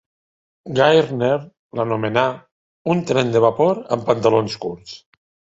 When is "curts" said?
4.65-4.99